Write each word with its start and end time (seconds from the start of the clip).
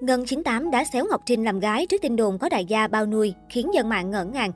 Ngân 0.00 0.24
98 0.26 0.70
đã 0.70 0.84
xéo 0.84 1.06
Ngọc 1.10 1.22
Trinh 1.26 1.44
làm 1.44 1.60
gái 1.60 1.86
trước 1.86 2.02
tin 2.02 2.16
đồn 2.16 2.38
có 2.38 2.48
đại 2.48 2.64
gia 2.64 2.86
bao 2.86 3.06
nuôi, 3.06 3.34
khiến 3.48 3.74
dân 3.74 3.88
mạng 3.88 4.10
ngỡ 4.10 4.24
ngàng. 4.24 4.52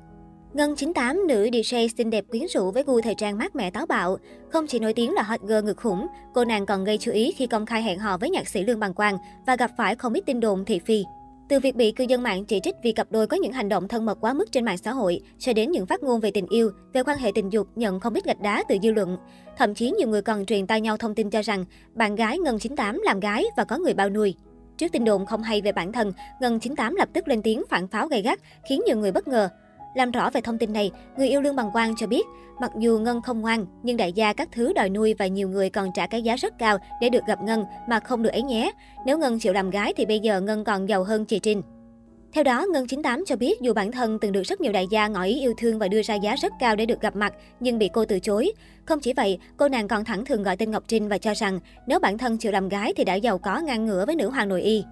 Ngân 0.52 0.76
98, 0.76 1.26
nữ 1.28 1.44
DJ 1.44 1.88
xinh 1.98 2.10
đẹp 2.10 2.24
quyến 2.30 2.42
rũ 2.54 2.70
với 2.70 2.82
gu 2.86 3.00
thời 3.00 3.14
trang 3.14 3.38
mát 3.38 3.56
mẻ 3.56 3.70
táo 3.70 3.86
bạo. 3.86 4.16
Không 4.52 4.66
chỉ 4.66 4.78
nổi 4.78 4.92
tiếng 4.92 5.14
là 5.14 5.22
hot 5.22 5.40
girl 5.40 5.64
ngực 5.64 5.76
khủng, 5.76 6.06
cô 6.34 6.44
nàng 6.44 6.66
còn 6.66 6.84
gây 6.84 6.98
chú 6.98 7.12
ý 7.12 7.32
khi 7.32 7.46
công 7.46 7.66
khai 7.66 7.82
hẹn 7.82 7.98
hò 7.98 8.18
với 8.18 8.30
nhạc 8.30 8.48
sĩ 8.48 8.64
Lương 8.64 8.80
Bằng 8.80 8.94
Quang 8.94 9.18
và 9.46 9.56
gặp 9.56 9.70
phải 9.76 9.94
không 9.94 10.12
ít 10.12 10.22
tin 10.26 10.40
đồn 10.40 10.64
thị 10.64 10.80
phi. 10.86 11.04
Từ 11.48 11.60
việc 11.60 11.76
bị 11.76 11.92
cư 11.92 12.04
dân 12.04 12.22
mạng 12.22 12.44
chỉ 12.44 12.60
trích 12.62 12.74
vì 12.82 12.92
cặp 12.92 13.12
đôi 13.12 13.26
có 13.26 13.36
những 13.36 13.52
hành 13.52 13.68
động 13.68 13.88
thân 13.88 14.06
mật 14.06 14.18
quá 14.20 14.32
mức 14.32 14.52
trên 14.52 14.64
mạng 14.64 14.78
xã 14.78 14.92
hội, 14.92 15.20
cho 15.38 15.52
đến 15.52 15.70
những 15.70 15.86
phát 15.86 16.02
ngôn 16.02 16.20
về 16.20 16.30
tình 16.30 16.46
yêu, 16.46 16.70
về 16.92 17.02
quan 17.02 17.18
hệ 17.18 17.32
tình 17.34 17.52
dục 17.52 17.68
nhận 17.74 18.00
không 18.00 18.14
ít 18.14 18.24
gạch 18.24 18.40
đá 18.40 18.64
từ 18.68 18.76
dư 18.82 18.92
luận. 18.92 19.16
Thậm 19.56 19.74
chí 19.74 19.90
nhiều 19.90 20.08
người 20.08 20.22
còn 20.22 20.46
truyền 20.46 20.66
tai 20.66 20.80
nhau 20.80 20.96
thông 20.96 21.14
tin 21.14 21.30
cho 21.30 21.42
rằng 21.42 21.64
bạn 21.94 22.14
gái 22.14 22.38
Ngân 22.38 22.58
98 22.58 23.00
làm 23.04 23.20
gái 23.20 23.44
và 23.56 23.64
có 23.64 23.78
người 23.78 23.94
bao 23.94 24.10
nuôi. 24.10 24.34
Trước 24.80 24.92
tin 24.92 25.04
đồn 25.04 25.26
không 25.26 25.42
hay 25.42 25.60
về 25.60 25.72
bản 25.72 25.92
thân, 25.92 26.12
Ngân 26.40 26.60
98 26.60 26.94
lập 26.94 27.08
tức 27.12 27.28
lên 27.28 27.42
tiếng 27.42 27.62
phản 27.70 27.88
pháo 27.88 28.08
gay 28.08 28.22
gắt, 28.22 28.40
khiến 28.68 28.82
nhiều 28.86 28.96
người 28.96 29.12
bất 29.12 29.28
ngờ. 29.28 29.48
Làm 29.94 30.10
rõ 30.10 30.30
về 30.30 30.40
thông 30.40 30.58
tin 30.58 30.72
này, 30.72 30.90
người 31.16 31.28
yêu 31.28 31.40
Lương 31.40 31.56
Bằng 31.56 31.70
Quang 31.72 31.94
cho 31.96 32.06
biết, 32.06 32.26
mặc 32.60 32.70
dù 32.78 32.98
Ngân 32.98 33.22
không 33.22 33.40
ngoan, 33.40 33.66
nhưng 33.82 33.96
đại 33.96 34.12
gia 34.12 34.32
các 34.32 34.48
thứ 34.52 34.72
đòi 34.72 34.90
nuôi 34.90 35.14
và 35.18 35.26
nhiều 35.26 35.48
người 35.48 35.70
còn 35.70 35.92
trả 35.94 36.06
cái 36.06 36.22
giá 36.22 36.36
rất 36.36 36.58
cao 36.58 36.78
để 37.00 37.08
được 37.08 37.26
gặp 37.26 37.38
Ngân 37.42 37.64
mà 37.88 38.00
không 38.00 38.22
được 38.22 38.30
ấy 38.30 38.42
nhé. 38.42 38.72
Nếu 39.06 39.18
Ngân 39.18 39.38
chịu 39.38 39.52
làm 39.52 39.70
gái 39.70 39.94
thì 39.96 40.06
bây 40.06 40.18
giờ 40.18 40.40
Ngân 40.40 40.64
còn 40.64 40.88
giàu 40.88 41.04
hơn 41.04 41.24
chị 41.24 41.38
Trinh. 41.38 41.62
Theo 42.32 42.44
đó, 42.44 42.66
Ngân 42.72 42.86
98 42.86 43.24
cho 43.26 43.36
biết 43.36 43.60
dù 43.60 43.72
bản 43.72 43.92
thân 43.92 44.18
từng 44.18 44.32
được 44.32 44.42
rất 44.42 44.60
nhiều 44.60 44.72
đại 44.72 44.86
gia 44.90 45.08
ngỏ 45.08 45.22
ý 45.22 45.40
yêu 45.40 45.54
thương 45.58 45.78
và 45.78 45.88
đưa 45.88 46.02
ra 46.02 46.14
giá 46.14 46.36
rất 46.36 46.52
cao 46.60 46.76
để 46.76 46.86
được 46.86 47.00
gặp 47.00 47.16
mặt, 47.16 47.32
nhưng 47.60 47.78
bị 47.78 47.90
cô 47.92 48.04
từ 48.04 48.20
chối. 48.20 48.52
Không 48.84 49.00
chỉ 49.00 49.12
vậy, 49.12 49.38
cô 49.56 49.68
nàng 49.68 49.88
còn 49.88 50.04
thẳng 50.04 50.24
thường 50.24 50.42
gọi 50.42 50.56
tên 50.56 50.70
Ngọc 50.70 50.84
Trinh 50.86 51.08
và 51.08 51.18
cho 51.18 51.34
rằng 51.34 51.60
nếu 51.86 51.98
bản 51.98 52.18
thân 52.18 52.38
chịu 52.38 52.52
làm 52.52 52.68
gái 52.68 52.92
thì 52.96 53.04
đã 53.04 53.14
giàu 53.14 53.38
có 53.38 53.60
ngang 53.60 53.86
ngửa 53.86 54.06
với 54.06 54.16
nữ 54.16 54.30
hoàng 54.30 54.48
nội 54.48 54.62
y. 54.62 54.84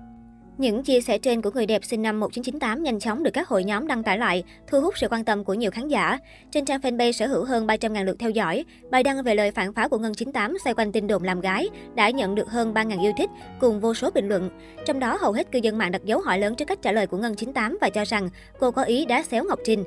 Những 0.59 0.83
chia 0.83 1.01
sẻ 1.01 1.19
trên 1.19 1.43
của 1.43 1.51
người 1.55 1.67
đẹp 1.67 1.85
sinh 1.85 2.03
năm 2.03 2.21
1998 2.21 2.83
nhanh 2.83 3.01
chóng 3.01 3.23
được 3.23 3.31
các 3.31 3.49
hội 3.49 3.65
nhóm 3.65 3.87
đăng 3.87 4.03
tải 4.03 4.19
lại, 4.19 4.45
thu 4.67 4.81
hút 4.81 4.99
sự 4.99 5.09
quan 5.11 5.25
tâm 5.25 5.45
của 5.45 5.55
nhiều 5.55 5.71
khán 5.71 5.89
giả. 5.89 6.19
Trên 6.51 6.65
trang 6.65 6.81
fanpage 6.81 7.13
sở 7.13 7.27
hữu 7.27 7.45
hơn 7.45 7.67
300.000 7.67 8.05
lượt 8.05 8.17
theo 8.19 8.31
dõi, 8.31 8.65
bài 8.91 9.03
đăng 9.03 9.23
về 9.23 9.35
lời 9.35 9.51
phản 9.51 9.73
pháo 9.73 9.89
của 9.89 9.99
Ngân 9.99 10.15
98 10.15 10.57
xoay 10.65 10.75
quanh 10.75 10.93
tin 10.93 11.07
đồn 11.07 11.23
làm 11.23 11.41
gái 11.41 11.69
đã 11.95 12.11
nhận 12.11 12.35
được 12.35 12.49
hơn 12.49 12.75
3.000 12.75 13.03
yêu 13.03 13.13
thích 13.19 13.31
cùng 13.61 13.81
vô 13.81 13.95
số 13.95 14.11
bình 14.11 14.29
luận. 14.29 14.51
Trong 14.87 14.99
đó 14.99 15.19
hầu 15.21 15.33
hết 15.33 15.53
cư 15.53 15.59
dân 15.59 15.79
mạng 15.79 15.93
đặt 15.93 16.05
dấu 16.05 16.21
hỏi 16.21 16.39
lớn 16.39 16.55
trước 16.55 16.65
cách 16.65 16.83
trả 16.83 16.93
lời 16.93 17.07
của 17.07 17.17
Ngân 17.17 17.35
98 17.35 17.79
và 17.81 17.91
cho 17.91 18.05
rằng 18.05 18.29
cô 18.59 18.71
có 18.71 18.83
ý 18.83 19.07
đá 19.07 19.23
xéo 19.23 19.45
Ngọc 19.45 19.59
Trinh. 19.65 19.85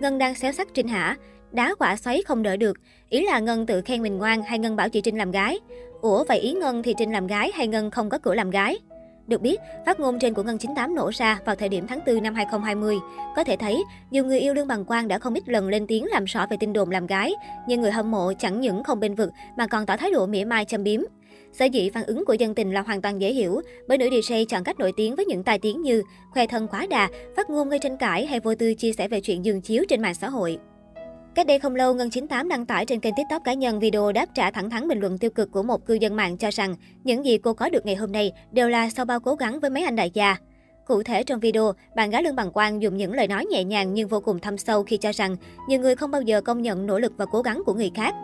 Ngân 0.00 0.18
đang 0.18 0.34
xéo 0.34 0.52
sắc 0.52 0.68
Trinh 0.74 0.88
hả? 0.88 1.16
Đá 1.52 1.74
quả 1.78 1.96
xoáy 1.96 2.22
không 2.22 2.42
đỡ 2.42 2.56
được. 2.56 2.76
Ý 3.08 3.26
là 3.26 3.38
Ngân 3.38 3.66
tự 3.66 3.80
khen 3.80 4.02
mình 4.02 4.18
ngoan 4.18 4.42
hay 4.42 4.58
Ngân 4.58 4.76
bảo 4.76 4.88
chị 4.88 5.00
Trinh 5.00 5.18
làm 5.18 5.30
gái? 5.30 5.58
Ủa 6.00 6.24
vậy 6.24 6.38
ý 6.38 6.52
Ngân 6.52 6.82
thì 6.82 6.94
Trinh 6.98 7.12
làm 7.12 7.26
gái 7.26 7.50
hay 7.54 7.66
Ngân 7.68 7.90
không 7.90 8.08
có 8.08 8.18
cửa 8.18 8.34
làm 8.34 8.50
gái? 8.50 8.78
Được 9.26 9.40
biết, 9.40 9.60
phát 9.86 10.00
ngôn 10.00 10.18
trên 10.18 10.34
của 10.34 10.42
Ngân 10.42 10.58
98 10.58 10.94
nổ 10.94 11.10
ra 11.14 11.38
vào 11.44 11.56
thời 11.56 11.68
điểm 11.68 11.86
tháng 11.86 12.00
4 12.06 12.22
năm 12.22 12.34
2020. 12.34 12.96
Có 13.36 13.44
thể 13.44 13.56
thấy, 13.56 13.84
nhiều 14.10 14.24
người 14.24 14.40
yêu 14.40 14.54
Lương 14.54 14.66
Bằng 14.66 14.84
Quang 14.84 15.08
đã 15.08 15.18
không 15.18 15.34
ít 15.34 15.48
lần 15.48 15.68
lên 15.68 15.86
tiếng 15.86 16.06
làm 16.06 16.24
rõ 16.24 16.46
về 16.50 16.56
tin 16.60 16.72
đồn 16.72 16.90
làm 16.90 17.06
gái, 17.06 17.32
nhưng 17.68 17.80
người 17.80 17.90
hâm 17.90 18.10
mộ 18.10 18.32
chẳng 18.38 18.60
những 18.60 18.84
không 18.84 19.00
bên 19.00 19.14
vực 19.14 19.30
mà 19.56 19.66
còn 19.66 19.86
tỏ 19.86 19.96
thái 19.96 20.10
độ 20.10 20.26
mỉa 20.26 20.44
mai 20.44 20.64
châm 20.64 20.84
biếm. 20.84 21.00
Sở 21.52 21.64
dĩ 21.64 21.90
phản 21.90 22.04
ứng 22.04 22.24
của 22.24 22.32
dân 22.32 22.54
tình 22.54 22.74
là 22.74 22.82
hoàn 22.82 23.02
toàn 23.02 23.20
dễ 23.20 23.32
hiểu, 23.32 23.60
bởi 23.88 23.98
nữ 23.98 24.06
DJ 24.06 24.44
chọn 24.44 24.64
cách 24.64 24.78
nổi 24.78 24.92
tiếng 24.96 25.16
với 25.16 25.24
những 25.24 25.42
tài 25.42 25.58
tiếng 25.58 25.82
như 25.82 26.02
khoe 26.30 26.46
thân 26.46 26.68
quá 26.68 26.86
đà, 26.90 27.08
phát 27.36 27.50
ngôn 27.50 27.68
gây 27.68 27.78
tranh 27.78 27.96
cãi 27.96 28.26
hay 28.26 28.40
vô 28.40 28.54
tư 28.54 28.74
chia 28.74 28.92
sẻ 28.92 29.08
về 29.08 29.20
chuyện 29.20 29.44
giường 29.44 29.60
chiếu 29.60 29.84
trên 29.88 30.02
mạng 30.02 30.14
xã 30.14 30.28
hội. 30.28 30.58
Cách 31.34 31.46
đây 31.46 31.58
không 31.58 31.74
lâu, 31.74 31.94
Ngân 31.94 32.10
98 32.10 32.48
đăng 32.48 32.66
tải 32.66 32.86
trên 32.86 33.00
kênh 33.00 33.14
TikTok 33.14 33.44
cá 33.44 33.52
nhân 33.52 33.80
video 33.80 34.12
đáp 34.12 34.26
trả 34.34 34.50
thẳng 34.50 34.70
thắn 34.70 34.88
bình 34.88 35.00
luận 35.00 35.18
tiêu 35.18 35.30
cực 35.30 35.52
của 35.52 35.62
một 35.62 35.86
cư 35.86 35.94
dân 35.94 36.16
mạng 36.16 36.36
cho 36.36 36.50
rằng 36.52 36.74
những 37.04 37.24
gì 37.24 37.38
cô 37.38 37.54
có 37.54 37.68
được 37.68 37.86
ngày 37.86 37.94
hôm 37.94 38.12
nay 38.12 38.32
đều 38.52 38.68
là 38.68 38.90
sau 38.90 39.04
bao 39.04 39.20
cố 39.20 39.34
gắng 39.34 39.60
với 39.60 39.70
mấy 39.70 39.84
anh 39.84 39.96
đại 39.96 40.10
gia. 40.14 40.36
Cụ 40.86 41.02
thể 41.02 41.22
trong 41.22 41.40
video, 41.40 41.72
bạn 41.96 42.10
gái 42.10 42.22
Lương 42.22 42.36
Bằng 42.36 42.50
Quang 42.50 42.82
dùng 42.82 42.96
những 42.96 43.12
lời 43.12 43.28
nói 43.28 43.46
nhẹ 43.46 43.64
nhàng 43.64 43.94
nhưng 43.94 44.08
vô 44.08 44.20
cùng 44.20 44.38
thâm 44.38 44.58
sâu 44.58 44.82
khi 44.82 44.96
cho 44.96 45.12
rằng 45.12 45.36
nhiều 45.68 45.80
người 45.80 45.96
không 45.96 46.10
bao 46.10 46.22
giờ 46.22 46.40
công 46.40 46.62
nhận 46.62 46.86
nỗ 46.86 46.98
lực 46.98 47.12
và 47.16 47.26
cố 47.32 47.42
gắng 47.42 47.62
của 47.66 47.74
người 47.74 47.90
khác. 47.94 48.14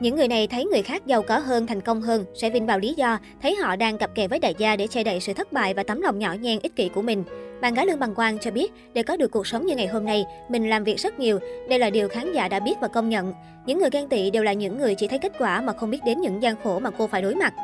Những 0.00 0.16
người 0.16 0.28
này 0.28 0.46
thấy 0.46 0.64
người 0.64 0.82
khác 0.82 1.06
giàu 1.06 1.22
có 1.22 1.38
hơn, 1.38 1.66
thành 1.66 1.80
công 1.80 2.02
hơn, 2.02 2.24
sẽ 2.34 2.50
vin 2.50 2.66
vào 2.66 2.78
lý 2.78 2.94
do 2.96 3.18
thấy 3.42 3.56
họ 3.56 3.76
đang 3.76 3.98
cặp 3.98 4.14
kè 4.14 4.28
với 4.28 4.38
đại 4.38 4.54
gia 4.58 4.76
để 4.76 4.86
che 4.86 5.04
đậy 5.04 5.20
sự 5.20 5.34
thất 5.34 5.52
bại 5.52 5.74
và 5.74 5.82
tấm 5.82 6.00
lòng 6.00 6.18
nhỏ 6.18 6.34
nhen 6.40 6.58
ích 6.62 6.76
kỷ 6.76 6.88
của 6.88 7.02
mình. 7.02 7.24
Bạn 7.60 7.74
gái 7.74 7.86
Lương 7.86 7.98
Bằng 7.98 8.14
Quang 8.14 8.38
cho 8.38 8.50
biết, 8.50 8.72
để 8.94 9.02
có 9.02 9.16
được 9.16 9.30
cuộc 9.30 9.46
sống 9.46 9.66
như 9.66 9.76
ngày 9.76 9.86
hôm 9.86 10.04
nay, 10.04 10.24
mình 10.48 10.70
làm 10.70 10.84
việc 10.84 10.98
rất 10.98 11.18
nhiều. 11.18 11.38
Đây 11.68 11.78
là 11.78 11.90
điều 11.90 12.08
khán 12.08 12.32
giả 12.32 12.48
đã 12.48 12.60
biết 12.60 12.74
và 12.80 12.88
công 12.88 13.08
nhận. 13.08 13.32
Những 13.66 13.78
người 13.78 13.88
ghen 13.92 14.08
tị 14.08 14.30
đều 14.30 14.42
là 14.42 14.52
những 14.52 14.78
người 14.78 14.94
chỉ 14.94 15.08
thấy 15.08 15.18
kết 15.18 15.32
quả 15.38 15.60
mà 15.60 15.72
không 15.72 15.90
biết 15.90 15.98
đến 16.04 16.20
những 16.20 16.42
gian 16.42 16.54
khổ 16.64 16.78
mà 16.78 16.90
cô 16.90 17.06
phải 17.06 17.22
đối 17.22 17.34
mặt. 17.34 17.54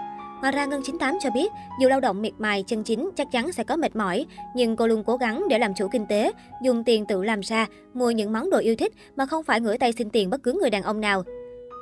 Ngoài 0.40 0.52
ra, 0.52 0.66
Ngân 0.66 0.82
98 0.84 1.18
cho 1.20 1.30
biết, 1.30 1.52
dù 1.80 1.88
lao 1.88 2.00
động 2.00 2.22
miệt 2.22 2.32
mài, 2.38 2.64
chân 2.66 2.82
chính 2.82 3.10
chắc 3.16 3.26
chắn 3.32 3.52
sẽ 3.52 3.64
có 3.64 3.76
mệt 3.76 3.96
mỏi, 3.96 4.26
nhưng 4.54 4.76
cô 4.76 4.86
luôn 4.86 5.04
cố 5.04 5.16
gắng 5.16 5.44
để 5.48 5.58
làm 5.58 5.74
chủ 5.74 5.88
kinh 5.88 6.06
tế, 6.06 6.32
dùng 6.62 6.84
tiền 6.84 7.06
tự 7.06 7.22
làm 7.22 7.40
ra, 7.40 7.66
mua 7.94 8.10
những 8.10 8.32
món 8.32 8.50
đồ 8.50 8.58
yêu 8.58 8.76
thích 8.76 8.92
mà 9.16 9.26
không 9.26 9.44
phải 9.44 9.60
ngửa 9.60 9.76
tay 9.76 9.92
xin 9.92 10.10
tiền 10.10 10.30
bất 10.30 10.42
cứ 10.42 10.58
người 10.60 10.70
đàn 10.70 10.82
ông 10.82 11.00
nào. 11.00 11.22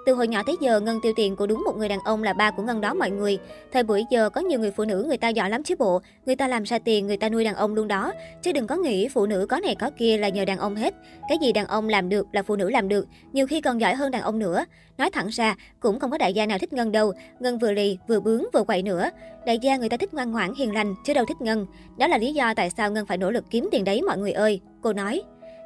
Từ 0.06 0.14
hồi 0.14 0.28
nhỏ 0.28 0.42
tới 0.46 0.56
giờ, 0.60 0.80
Ngân 0.80 1.00
tiêu 1.00 1.12
tiền 1.16 1.36
của 1.36 1.46
đúng 1.46 1.62
một 1.64 1.76
người 1.76 1.88
đàn 1.88 1.98
ông 2.04 2.22
là 2.22 2.32
ba 2.32 2.50
của 2.50 2.62
Ngân 2.62 2.80
đó 2.80 2.94
mọi 2.94 3.10
người. 3.10 3.38
Thời 3.72 3.82
buổi 3.82 4.04
giờ 4.10 4.30
có 4.30 4.40
nhiều 4.40 4.60
người 4.60 4.70
phụ 4.70 4.84
nữ 4.84 5.04
người 5.08 5.16
ta 5.16 5.28
giỏi 5.28 5.50
lắm 5.50 5.62
chứ 5.62 5.74
bộ, 5.78 6.00
người 6.26 6.36
ta 6.36 6.48
làm 6.48 6.62
ra 6.62 6.78
tiền, 6.78 7.06
người 7.06 7.16
ta 7.16 7.28
nuôi 7.28 7.44
đàn 7.44 7.54
ông 7.54 7.74
luôn 7.74 7.88
đó. 7.88 8.12
Chứ 8.42 8.52
đừng 8.52 8.66
có 8.66 8.76
nghĩ 8.76 9.08
phụ 9.08 9.26
nữ 9.26 9.46
có 9.48 9.60
này 9.60 9.74
có 9.74 9.90
kia 9.98 10.18
là 10.18 10.28
nhờ 10.28 10.44
đàn 10.44 10.58
ông 10.58 10.76
hết. 10.76 10.94
Cái 11.28 11.38
gì 11.38 11.52
đàn 11.52 11.66
ông 11.66 11.88
làm 11.88 12.08
được 12.08 12.26
là 12.32 12.42
phụ 12.42 12.56
nữ 12.56 12.70
làm 12.70 12.88
được, 12.88 13.06
nhiều 13.32 13.46
khi 13.46 13.60
còn 13.60 13.80
giỏi 13.80 13.94
hơn 13.94 14.10
đàn 14.10 14.22
ông 14.22 14.38
nữa. 14.38 14.64
Nói 14.98 15.10
thẳng 15.10 15.28
ra, 15.28 15.56
cũng 15.80 15.98
không 15.98 16.10
có 16.10 16.18
đại 16.18 16.34
gia 16.34 16.46
nào 16.46 16.58
thích 16.58 16.72
Ngân 16.72 16.92
đâu. 16.92 17.12
Ngân 17.40 17.58
vừa 17.58 17.72
lì, 17.72 17.98
vừa 18.08 18.20
bướng, 18.20 18.44
vừa 18.52 18.64
quậy 18.64 18.82
nữa. 18.82 19.10
Đại 19.46 19.58
gia 19.58 19.76
người 19.76 19.88
ta 19.88 19.96
thích 19.96 20.14
ngoan 20.14 20.32
ngoãn, 20.32 20.54
hiền 20.54 20.74
lành, 20.74 20.94
chứ 21.06 21.14
đâu 21.14 21.24
thích 21.24 21.40
Ngân. 21.40 21.66
Đó 21.98 22.06
là 22.06 22.18
lý 22.18 22.32
do 22.32 22.54
tại 22.54 22.70
sao 22.70 22.90
Ngân 22.90 23.06
phải 23.06 23.18
nỗ 23.18 23.30
lực 23.30 23.44
kiếm 23.50 23.68
tiền 23.72 23.84
đấy 23.84 24.02
mọi 24.02 24.18
người 24.18 24.32
ơi. 24.32 24.60
Cô 24.82 24.92
nói. 24.92 25.22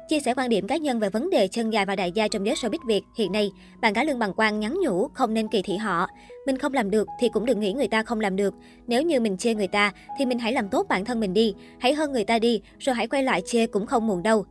Chia 0.09 0.19
sẻ 0.19 0.33
quan 0.37 0.49
điểm 0.49 0.67
cá 0.67 0.77
nhân 0.77 0.99
về 0.99 1.09
vấn 1.09 1.29
đề 1.29 1.47
chân 1.47 1.73
dài 1.73 1.85
và 1.85 1.95
đại 1.95 2.11
gia 2.11 2.27
trong 2.27 2.45
giới 2.45 2.55
showbiz 2.55 2.87
Việt 2.87 3.01
hiện 3.17 3.31
nay, 3.31 3.51
bạn 3.81 3.93
gái 3.93 4.05
Lương 4.05 4.19
Bằng 4.19 4.33
Quang 4.33 4.59
nhắn 4.59 4.77
nhủ 4.83 5.07
không 5.07 5.33
nên 5.33 5.47
kỳ 5.47 5.61
thị 5.61 5.77
họ. 5.77 6.07
Mình 6.45 6.57
không 6.57 6.73
làm 6.73 6.91
được 6.91 7.07
thì 7.19 7.29
cũng 7.29 7.45
đừng 7.45 7.59
nghĩ 7.59 7.73
người 7.73 7.87
ta 7.87 8.03
không 8.03 8.19
làm 8.19 8.35
được. 8.35 8.53
Nếu 8.87 9.01
như 9.01 9.19
mình 9.19 9.37
chê 9.37 9.53
người 9.53 9.67
ta 9.67 9.91
thì 10.19 10.25
mình 10.25 10.39
hãy 10.39 10.53
làm 10.53 10.69
tốt 10.69 10.85
bản 10.89 11.05
thân 11.05 11.19
mình 11.19 11.33
đi, 11.33 11.53
hãy 11.79 11.93
hơn 11.93 12.11
người 12.11 12.23
ta 12.23 12.39
đi, 12.39 12.61
rồi 12.79 12.95
hãy 12.95 13.07
quay 13.07 13.23
lại 13.23 13.41
chê 13.45 13.67
cũng 13.67 13.85
không 13.85 14.07
muộn 14.07 14.23
đâu. 14.23 14.45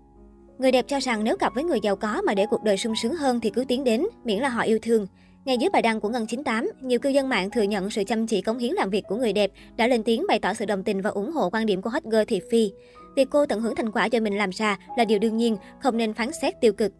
Người 0.59 0.73
đẹp 0.73 0.85
cho 0.89 1.01
rằng 1.01 1.25
nếu 1.25 1.37
cặp 1.37 1.55
với 1.55 1.65
người 1.65 1.79
giàu 1.83 1.97
có 1.97 2.23
mà 2.27 2.35
để 2.35 2.47
cuộc 2.51 2.63
đời 2.63 2.77
sung 2.77 2.95
sướng 3.03 3.15
hơn 3.15 3.41
thì 3.41 3.51
cứ 3.51 3.65
tiến 3.69 3.85
đến, 3.85 4.07
miễn 4.25 4.39
là 4.39 4.49
họ 4.49 4.63
yêu 4.63 4.79
thương. 4.83 5.07
Ngay 5.45 5.59
dưới 5.59 5.71
bài 5.71 5.83
đăng 5.83 6.01
của 6.01 6.09
Ngân 6.09 6.27
98, 6.27 6.71
nhiều 6.83 6.99
cư 6.99 7.09
dân 7.09 7.29
mạng 7.29 7.51
thừa 7.51 7.63
nhận 7.63 7.91
sự 7.91 8.05
chăm 8.05 8.27
chỉ 8.27 8.41
cống 8.41 8.59
hiến 8.59 8.73
làm 8.73 8.91
việc 8.91 9.05
của 9.09 9.17
người 9.17 9.33
đẹp, 9.33 9.51
đã 9.77 9.87
lên 9.87 10.03
tiếng 10.03 10.25
bày 10.29 10.39
tỏ 10.39 10.55
sự 10.55 10.65
đồng 10.65 10.85
tình 10.85 11.01
và 11.01 11.11
ủng 11.11 11.33
hộ 11.33 11.51
quan 11.51 11.67
điểm 11.67 11.83
của 11.83 11.91
hot 11.91 12.05
girl 12.05 12.23
Thị 12.29 12.41
Phi. 12.51 12.73
Việc 13.19 13.31
cô 13.31 13.47
tận 13.47 13.61
hưởng 13.61 13.75
thành 13.75 13.93
quả 13.93 14.05
do 14.05 14.21
mình 14.21 14.37
làm 14.37 14.51
ra 14.51 14.77
là 14.97 15.05
điều 15.05 15.19
đương 15.19 15.37
nhiên, 15.37 15.57
không 15.81 15.97
nên 15.97 16.15
phán 16.15 16.31
xét 16.43 16.61
tiêu 16.61 16.73
cực. 16.73 16.93